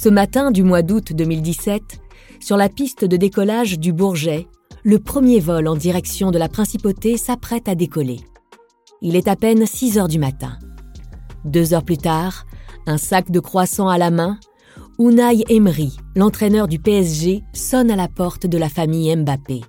Ce 0.02 0.08
matin 0.08 0.52
du 0.52 0.64
mois 0.64 0.82
d'août 0.82 1.12
2017, 1.12 2.00
sur 2.40 2.56
la 2.56 2.70
piste 2.70 3.04
de 3.04 3.18
décollage 3.18 3.80
du 3.80 3.92
Bourget, 3.92 4.48
le 4.86 4.98
premier 4.98 5.42
vol 5.42 5.68
en 5.68 5.76
direction 5.76 6.32
de 6.32 6.38
la 6.38 6.48
Principauté 6.48 7.18
s'apprête 7.18 7.68
à 7.68 7.76
décoller. 7.76 8.22
Il 9.02 9.18
est 9.18 9.28
à 9.28 9.36
peine 9.36 9.66
6 9.66 9.98
heures 9.98 10.08
du 10.08 10.18
matin. 10.18 10.58
Deux 11.44 11.74
heures 11.74 11.84
plus 11.84 11.98
tard, 11.98 12.46
un 12.88 12.98
sac 12.98 13.30
de 13.30 13.42
croissants 13.42 13.90
à 13.90 13.98
la 13.98 14.10
main, 14.10 14.40
Unai 15.00 15.44
Emery, 15.50 15.98
l'entraîneur 16.16 16.70
du 16.70 16.80
PSG, 16.80 17.44
sonne 17.52 17.92
à 17.92 17.98
la 17.98 18.08
porte 18.08 18.48
de 18.48 18.58
la 18.58 18.70
famille 18.70 19.14
Mbappé. 19.14 19.64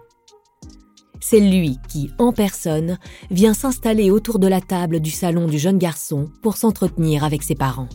C'est 1.18 1.40
lui 1.40 1.78
qui, 1.88 2.08
en 2.20 2.32
personne, 2.32 2.98
vient 3.32 3.52
s'installer 3.52 4.12
autour 4.12 4.38
de 4.38 4.46
la 4.46 4.60
table 4.60 5.00
du 5.00 5.10
salon 5.10 5.48
du 5.48 5.58
jeune 5.58 5.78
garçon 5.78 6.30
pour 6.40 6.56
s'entretenir 6.56 7.24
avec 7.24 7.42
ses 7.42 7.56
parents. 7.56 7.88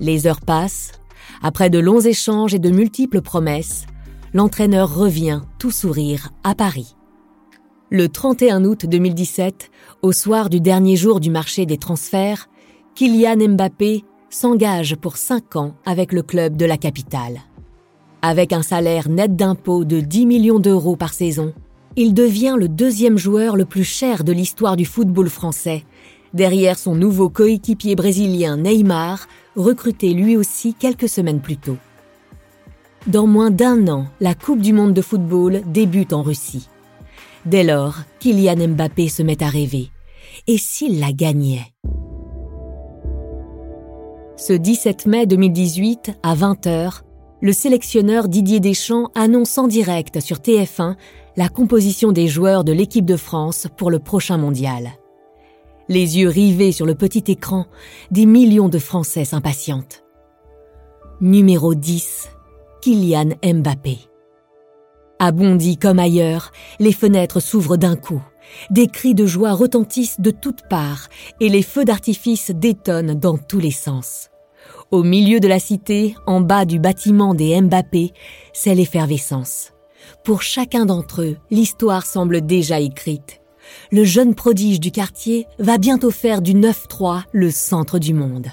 Les 0.00 0.26
heures 0.26 0.42
passent. 0.42 0.92
Après 1.42 1.70
de 1.70 1.78
longs 1.78 2.00
échanges 2.00 2.54
et 2.54 2.58
de 2.58 2.70
multiples 2.70 3.20
promesses, 3.20 3.86
l'entraîneur 4.32 4.94
revient, 4.94 5.40
tout 5.58 5.70
sourire, 5.70 6.30
à 6.42 6.54
Paris. 6.54 6.96
Le 7.90 8.08
31 8.08 8.64
août 8.64 8.86
2017, 8.86 9.70
au 10.02 10.12
soir 10.12 10.50
du 10.50 10.60
dernier 10.60 10.96
jour 10.96 11.20
du 11.20 11.30
marché 11.30 11.66
des 11.66 11.78
transferts, 11.78 12.48
Kylian 12.94 13.48
Mbappé 13.50 14.04
s'engage 14.30 14.96
pour 14.96 15.16
5 15.16 15.56
ans 15.56 15.74
avec 15.84 16.12
le 16.12 16.22
club 16.22 16.56
de 16.56 16.64
la 16.64 16.76
capitale. 16.76 17.40
Avec 18.22 18.52
un 18.52 18.62
salaire 18.62 19.08
net 19.08 19.36
d'impôts 19.36 19.84
de 19.84 20.00
10 20.00 20.26
millions 20.26 20.58
d'euros 20.58 20.96
par 20.96 21.12
saison, 21.12 21.52
il 21.96 22.14
devient 22.14 22.56
le 22.58 22.68
deuxième 22.68 23.18
joueur 23.18 23.54
le 23.54 23.64
plus 23.64 23.84
cher 23.84 24.24
de 24.24 24.32
l'histoire 24.32 24.76
du 24.76 24.84
football 24.84 25.28
français, 25.28 25.84
derrière 26.32 26.78
son 26.78 26.96
nouveau 26.96 27.28
coéquipier 27.28 27.94
brésilien 27.94 28.56
Neymar, 28.56 29.28
recruté 29.56 30.12
lui 30.14 30.36
aussi 30.36 30.74
quelques 30.74 31.08
semaines 31.08 31.40
plus 31.40 31.56
tôt. 31.56 31.76
Dans 33.06 33.26
moins 33.26 33.50
d'un 33.50 33.86
an, 33.88 34.06
la 34.20 34.34
Coupe 34.34 34.60
du 34.60 34.72
monde 34.72 34.94
de 34.94 35.02
football 35.02 35.62
débute 35.66 36.12
en 36.12 36.22
Russie. 36.22 36.68
Dès 37.44 37.62
lors, 37.62 37.96
Kylian 38.20 38.68
Mbappé 38.68 39.08
se 39.08 39.22
met 39.22 39.42
à 39.42 39.48
rêver. 39.48 39.90
Et 40.46 40.56
s'il 40.56 41.00
la 41.00 41.12
gagnait? 41.12 41.66
Ce 44.36 44.52
17 44.52 45.06
mai 45.06 45.26
2018, 45.26 46.12
à 46.22 46.34
20h, 46.34 47.02
le 47.42 47.52
sélectionneur 47.52 48.28
Didier 48.28 48.60
Deschamps 48.60 49.10
annonce 49.14 49.58
en 49.58 49.68
direct 49.68 50.20
sur 50.20 50.38
TF1 50.38 50.96
la 51.36 51.48
composition 51.48 52.10
des 52.10 52.26
joueurs 52.26 52.64
de 52.64 52.72
l'équipe 52.72 53.04
de 53.04 53.16
France 53.16 53.66
pour 53.76 53.90
le 53.90 53.98
prochain 53.98 54.38
mondial. 54.38 54.92
Les 55.88 56.18
yeux 56.18 56.28
rivés 56.28 56.72
sur 56.72 56.86
le 56.86 56.94
petit 56.94 57.24
écran, 57.28 57.66
des 58.10 58.24
millions 58.24 58.70
de 58.70 58.78
Français 58.78 59.26
s'impatientent. 59.26 60.02
Numéro 61.20 61.74
10, 61.74 62.30
Kylian 62.80 63.30
Mbappé. 63.44 63.98
À 65.18 65.30
Bondy 65.30 65.76
comme 65.76 65.98
ailleurs, 65.98 66.52
les 66.80 66.92
fenêtres 66.92 67.40
s'ouvrent 67.40 67.76
d'un 67.76 67.96
coup. 67.96 68.22
Des 68.70 68.86
cris 68.86 69.14
de 69.14 69.26
joie 69.26 69.52
retentissent 69.52 70.20
de 70.20 70.30
toutes 70.30 70.66
parts 70.70 71.08
et 71.40 71.50
les 71.50 71.62
feux 71.62 71.84
d'artifice 71.84 72.50
détonnent 72.50 73.14
dans 73.14 73.36
tous 73.36 73.60
les 73.60 73.70
sens. 73.70 74.30
Au 74.90 75.02
milieu 75.02 75.38
de 75.38 75.48
la 75.48 75.58
cité, 75.58 76.14
en 76.26 76.40
bas 76.40 76.64
du 76.64 76.78
bâtiment 76.78 77.34
des 77.34 77.60
Mbappé, 77.60 78.12
c'est 78.54 78.74
l'effervescence. 78.74 79.72
Pour 80.24 80.40
chacun 80.40 80.86
d'entre 80.86 81.22
eux, 81.22 81.36
l'histoire 81.50 82.06
semble 82.06 82.44
déjà 82.44 82.80
écrite. 82.80 83.40
Le 83.90 84.04
jeune 84.04 84.34
prodige 84.34 84.80
du 84.80 84.90
quartier 84.90 85.46
va 85.58 85.78
bientôt 85.78 86.10
faire 86.10 86.42
du 86.42 86.54
9-3 86.54 87.22
le 87.32 87.50
centre 87.50 87.98
du 87.98 88.14
monde. 88.14 88.48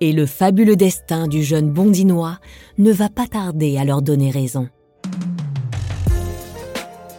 Et 0.00 0.12
le 0.12 0.26
fabuleux 0.26 0.76
destin 0.76 1.28
du 1.28 1.42
jeune 1.42 1.70
bondinois 1.70 2.38
ne 2.78 2.92
va 2.92 3.08
pas 3.08 3.26
tarder 3.26 3.78
à 3.78 3.84
leur 3.84 4.02
donner 4.02 4.30
raison. 4.30 4.68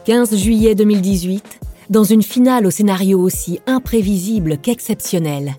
15 0.05 0.35
juillet 0.35 0.75
2018, 0.75 1.59
dans 1.89 2.03
une 2.03 2.23
finale 2.23 2.65
au 2.65 2.71
scénario 2.71 3.19
aussi 3.19 3.59
imprévisible 3.67 4.57
qu'exceptionnel, 4.57 5.55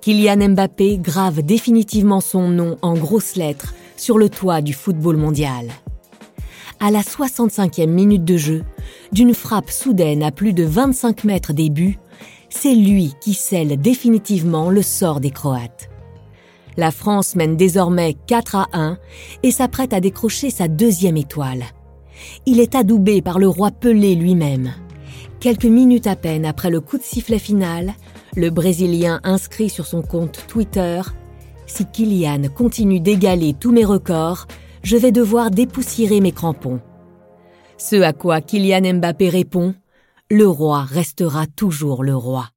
Kylian 0.00 0.50
Mbappé 0.50 0.98
grave 0.98 1.42
définitivement 1.42 2.20
son 2.20 2.48
nom 2.48 2.76
en 2.82 2.94
grosses 2.94 3.36
lettres 3.36 3.74
sur 3.96 4.18
le 4.18 4.28
toit 4.28 4.60
du 4.60 4.72
football 4.72 5.16
mondial. 5.16 5.68
À 6.82 6.90
la 6.90 7.02
65e 7.02 7.86
minute 7.86 8.24
de 8.24 8.36
jeu, 8.36 8.64
d'une 9.12 9.34
frappe 9.34 9.70
soudaine 9.70 10.24
à 10.24 10.32
plus 10.32 10.52
de 10.52 10.64
25 10.64 11.22
mètres 11.22 11.52
des 11.52 11.70
buts, 11.70 12.00
c'est 12.50 12.74
lui 12.74 13.14
qui 13.20 13.34
scelle 13.34 13.80
définitivement 13.80 14.68
le 14.68 14.82
sort 14.82 15.20
des 15.20 15.30
Croates. 15.30 15.88
La 16.76 16.90
France 16.90 17.36
mène 17.36 17.56
désormais 17.56 18.16
4 18.26 18.56
à 18.56 18.68
1 18.72 18.98
et 19.44 19.52
s'apprête 19.52 19.92
à 19.92 20.00
décrocher 20.00 20.50
sa 20.50 20.66
deuxième 20.66 21.16
étoile. 21.16 21.62
Il 22.46 22.58
est 22.58 22.74
adoubé 22.74 23.22
par 23.22 23.38
le 23.38 23.46
roi 23.46 23.70
Pelé 23.70 24.16
lui-même. 24.16 24.72
Quelques 25.38 25.66
minutes 25.66 26.08
à 26.08 26.16
peine 26.16 26.44
après 26.44 26.70
le 26.70 26.80
coup 26.80 26.98
de 26.98 27.04
sifflet 27.04 27.38
final, 27.38 27.94
le 28.34 28.50
Brésilien 28.50 29.20
inscrit 29.22 29.70
sur 29.70 29.86
son 29.86 30.02
compte 30.02 30.44
Twitter 30.48 31.00
Si 31.66 31.86
Kylian 31.86 32.48
continue 32.52 32.98
d'égaler 32.98 33.54
tous 33.54 33.70
mes 33.70 33.84
records, 33.84 34.48
je 34.82 34.96
vais 34.96 35.12
devoir 35.12 35.50
dépoussiérer 35.50 36.20
mes 36.20 36.32
crampons. 36.32 36.80
Ce 37.78 37.96
à 37.96 38.12
quoi 38.12 38.40
Kylian 38.40 38.94
Mbappé 38.94 39.28
répond 39.28 39.74
Le 40.30 40.46
roi 40.46 40.82
restera 40.82 41.46
toujours 41.46 42.02
le 42.02 42.16
roi. 42.16 42.48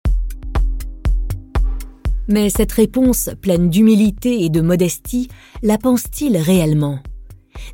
Mais 2.27 2.49
cette 2.49 2.71
réponse, 2.71 3.29
pleine 3.41 3.69
d'humilité 3.69 4.43
et 4.43 4.49
de 4.49 4.61
modestie, 4.61 5.29
la 5.61 5.77
pense-t-il 5.77 6.37
réellement? 6.37 6.99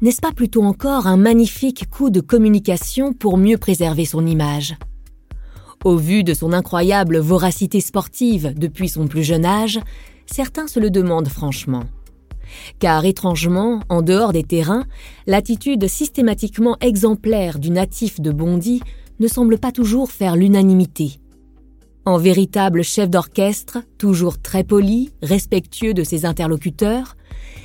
N'est-ce 0.01 0.21
pas 0.21 0.33
plutôt 0.33 0.63
encore 0.63 1.07
un 1.07 1.17
magnifique 1.17 1.89
coup 1.89 2.09
de 2.09 2.19
communication 2.19 3.13
pour 3.13 3.37
mieux 3.37 3.57
préserver 3.57 4.05
son 4.05 4.25
image? 4.25 4.75
Au 5.83 5.95
vu 5.95 6.23
de 6.23 6.33
son 6.33 6.53
incroyable 6.53 7.17
voracité 7.17 7.79
sportive 7.79 8.53
depuis 8.55 8.89
son 8.89 9.07
plus 9.07 9.23
jeune 9.23 9.45
âge, 9.45 9.79
certains 10.25 10.67
se 10.67 10.79
le 10.79 10.91
demandent 10.91 11.29
franchement. 11.29 11.83
Car 12.79 13.05
étrangement, 13.05 13.81
en 13.89 14.01
dehors 14.01 14.33
des 14.33 14.43
terrains, 14.43 14.85
l'attitude 15.27 15.87
systématiquement 15.87 16.77
exemplaire 16.81 17.59
du 17.59 17.69
natif 17.69 18.19
de 18.19 18.31
Bondy 18.31 18.81
ne 19.19 19.27
semble 19.27 19.57
pas 19.57 19.71
toujours 19.71 20.11
faire 20.11 20.35
l'unanimité. 20.35 21.19
En 22.05 22.17
véritable 22.17 22.83
chef 22.83 23.09
d'orchestre, 23.09 23.79
toujours 23.99 24.41
très 24.41 24.63
poli, 24.63 25.11
respectueux 25.21 25.93
de 25.93 26.03
ses 26.03 26.25
interlocuteurs, 26.25 27.15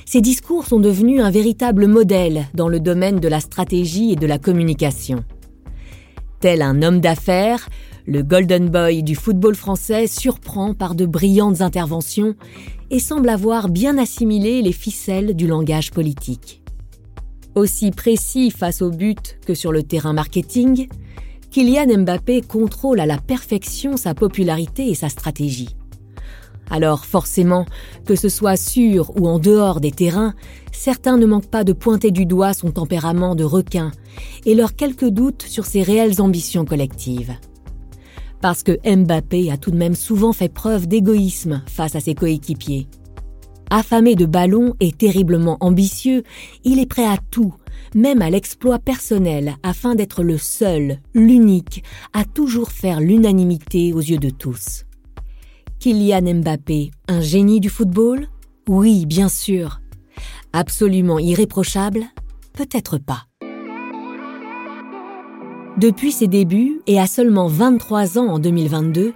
ses 0.05 0.21
discours 0.21 0.65
sont 0.65 0.79
devenus 0.79 1.21
un 1.21 1.31
véritable 1.31 1.87
modèle 1.87 2.45
dans 2.53 2.69
le 2.69 2.79
domaine 2.79 3.19
de 3.19 3.27
la 3.27 3.39
stratégie 3.39 4.11
et 4.11 4.15
de 4.15 4.27
la 4.27 4.37
communication. 4.37 5.23
Tel 6.39 6.61
un 6.61 6.83
homme 6.83 7.01
d'affaires, 7.01 7.67
le 8.07 8.23
Golden 8.23 8.69
Boy 8.69 9.03
du 9.03 9.15
football 9.15 9.53
français 9.53 10.07
surprend 10.07 10.73
par 10.73 10.95
de 10.95 11.05
brillantes 11.05 11.59
interventions 11.59 12.35
et 12.89 12.99
semble 12.99 13.27
avoir 13.27 13.67
bien 13.67 13.97
assimilé 13.97 14.61
les 14.61 14.71
ficelles 14.71 15.35
du 15.35 15.45
langage 15.45 15.91
politique. 15.91 16.63
Aussi 17.53 17.91
précis 17.91 18.49
face 18.49 18.81
au 18.81 18.91
but 18.91 19.37
que 19.45 19.53
sur 19.53 19.73
le 19.73 19.83
terrain 19.83 20.13
marketing, 20.13 20.87
Kylian 21.51 22.03
Mbappé 22.03 22.41
contrôle 22.41 23.01
à 23.01 23.05
la 23.05 23.17
perfection 23.17 23.97
sa 23.97 24.13
popularité 24.13 24.89
et 24.89 24.95
sa 24.95 25.09
stratégie. 25.09 25.75
Alors 26.69 27.05
forcément, 27.05 27.65
que 28.05 28.15
ce 28.15 28.29
soit 28.29 28.57
sur 28.57 29.19
ou 29.19 29.27
en 29.27 29.37
dehors 29.37 29.81
des 29.81 29.91
terrains, 29.91 30.33
certains 30.71 31.17
ne 31.17 31.25
manquent 31.25 31.49
pas 31.49 31.65
de 31.65 31.73
pointer 31.73 32.11
du 32.11 32.25
doigt 32.25 32.53
son 32.53 32.71
tempérament 32.71 33.35
de 33.35 33.43
requin 33.43 33.91
et 34.45 34.55
leurs 34.55 34.75
quelques 34.75 35.09
doutes 35.09 35.43
sur 35.43 35.65
ses 35.65 35.81
réelles 35.81 36.21
ambitions 36.21 36.63
collectives. 36.63 37.33
Parce 38.41 38.63
que 38.63 38.77
Mbappé 38.85 39.51
a 39.51 39.57
tout 39.57 39.71
de 39.71 39.77
même 39.77 39.95
souvent 39.95 40.33
fait 40.33 40.49
preuve 40.51 40.87
d'égoïsme 40.87 41.63
face 41.67 41.95
à 41.95 41.99
ses 41.99 42.15
coéquipiers. 42.15 42.87
Affamé 43.69 44.15
de 44.15 44.25
ballons 44.25 44.75
et 44.79 44.91
terriblement 44.91 45.57
ambitieux, 45.59 46.23
il 46.63 46.79
est 46.79 46.85
prêt 46.85 47.05
à 47.05 47.17
tout, 47.31 47.53
même 47.95 48.21
à 48.21 48.29
l'exploit 48.29 48.79
personnel, 48.79 49.55
afin 49.63 49.95
d'être 49.95 50.23
le 50.23 50.37
seul, 50.37 50.99
l'unique, 51.13 51.83
à 52.13 52.23
toujours 52.23 52.71
faire 52.71 53.01
l'unanimité 53.01 53.91
aux 53.93 53.99
yeux 53.99 54.19
de 54.19 54.29
tous. 54.29 54.85
Kylian 55.79 56.35
Mbappé, 56.35 56.91
un 57.07 57.21
génie 57.21 57.59
du 57.59 57.69
football? 57.69 58.27
Oui, 58.67 59.05
bien 59.05 59.29
sûr. 59.29 59.81
Absolument 60.53 61.19
irréprochable? 61.19 62.05
Peut-être 62.53 62.97
pas. 62.97 63.26
Depuis 65.77 66.11
ses 66.11 66.27
débuts, 66.27 66.81
et 66.87 66.99
à 66.99 67.05
seulement 67.05 67.45
23 67.45 68.17
ans 68.17 68.29
en 68.29 68.39
2022, 68.39 69.13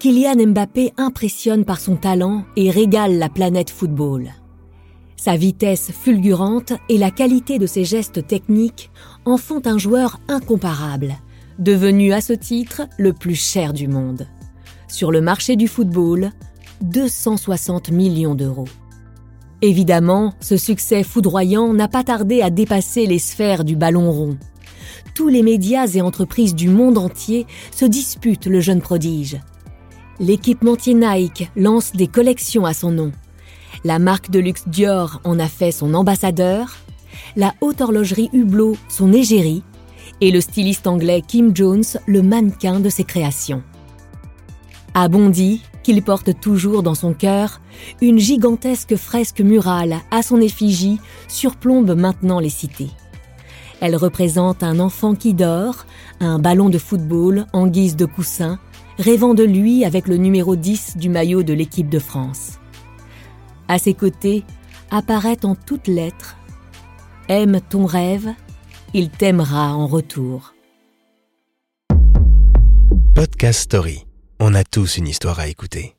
Kylian 0.00 0.48
Mbappé 0.48 0.92
impressionne 0.96 1.64
par 1.64 1.78
son 1.78 1.94
talent 1.94 2.42
et 2.56 2.70
régale 2.70 3.18
la 3.18 3.28
planète 3.28 3.70
football. 3.70 4.30
Sa 5.16 5.36
vitesse 5.36 5.92
fulgurante 5.92 6.72
et 6.88 6.98
la 6.98 7.12
qualité 7.12 7.60
de 7.60 7.66
ses 7.66 7.84
gestes 7.84 8.26
techniques 8.26 8.90
en 9.24 9.36
font 9.36 9.62
un 9.64 9.78
joueur 9.78 10.18
incomparable, 10.26 11.14
devenu 11.60 12.12
à 12.12 12.20
ce 12.20 12.32
titre 12.32 12.82
le 12.98 13.12
plus 13.12 13.36
cher 13.36 13.72
du 13.72 13.86
monde. 13.86 14.26
Sur 14.88 15.12
le 15.12 15.20
marché 15.20 15.54
du 15.54 15.68
football, 15.68 16.32
260 16.80 17.92
millions 17.92 18.34
d'euros. 18.34 18.66
Évidemment, 19.60 20.34
ce 20.40 20.56
succès 20.56 21.04
foudroyant 21.04 21.72
n'a 21.72 21.86
pas 21.86 22.02
tardé 22.02 22.42
à 22.42 22.50
dépasser 22.50 23.06
les 23.06 23.20
sphères 23.20 23.62
du 23.62 23.76
ballon 23.76 24.10
rond. 24.10 24.36
Tous 25.14 25.28
les 25.28 25.42
médias 25.42 25.86
et 25.86 26.02
entreprises 26.02 26.54
du 26.54 26.68
monde 26.68 26.98
entier 26.98 27.46
se 27.70 27.84
disputent 27.84 28.46
le 28.46 28.60
jeune 28.60 28.80
prodige. 28.80 29.40
L'équipementier 30.20 30.94
Nike 30.94 31.50
lance 31.56 31.92
des 31.92 32.06
collections 32.06 32.64
à 32.64 32.74
son 32.74 32.90
nom. 32.90 33.12
La 33.84 33.98
marque 33.98 34.30
de 34.30 34.38
luxe 34.38 34.64
Dior 34.66 35.20
en 35.24 35.38
a 35.38 35.48
fait 35.48 35.72
son 35.72 35.94
ambassadeur, 35.94 36.76
la 37.36 37.54
haute 37.60 37.80
horlogerie 37.80 38.30
Hublot 38.32 38.76
son 38.88 39.12
égérie, 39.12 39.62
et 40.20 40.30
le 40.30 40.40
styliste 40.40 40.86
anglais 40.86 41.22
Kim 41.26 41.54
Jones 41.54 41.84
le 42.06 42.22
mannequin 42.22 42.78
de 42.78 42.88
ses 42.88 43.04
créations. 43.04 43.62
À 44.94 45.08
Bondy, 45.08 45.62
qu'il 45.82 46.02
porte 46.02 46.38
toujours 46.38 46.82
dans 46.82 46.94
son 46.94 47.12
cœur, 47.12 47.60
une 48.00 48.18
gigantesque 48.18 48.96
fresque 48.96 49.40
murale 49.40 49.96
à 50.10 50.22
son 50.22 50.40
effigie 50.40 51.00
surplombe 51.28 51.94
maintenant 51.96 52.38
les 52.38 52.50
cités. 52.50 52.90
Elle 53.82 53.96
représente 53.96 54.62
un 54.62 54.78
enfant 54.78 55.16
qui 55.16 55.34
dort, 55.34 55.86
un 56.20 56.38
ballon 56.38 56.68
de 56.68 56.78
football 56.78 57.46
en 57.52 57.66
guise 57.66 57.96
de 57.96 58.06
coussin, 58.06 58.60
rêvant 58.96 59.34
de 59.34 59.42
lui 59.42 59.84
avec 59.84 60.06
le 60.06 60.18
numéro 60.18 60.54
10 60.54 60.98
du 60.98 61.08
maillot 61.08 61.42
de 61.42 61.52
l'équipe 61.52 61.88
de 61.88 61.98
France. 61.98 62.60
À 63.66 63.80
ses 63.80 63.94
côtés 63.94 64.44
apparaît 64.92 65.44
en 65.44 65.56
toutes 65.56 65.88
lettres 65.88 66.36
Aime 67.28 67.60
ton 67.60 67.84
rêve, 67.84 68.28
il 68.94 69.10
t'aimera 69.10 69.74
en 69.74 69.88
retour. 69.88 70.54
Podcast 73.16 73.62
Story. 73.62 74.06
On 74.38 74.54
a 74.54 74.62
tous 74.62 74.96
une 74.98 75.08
histoire 75.08 75.40
à 75.40 75.48
écouter. 75.48 75.96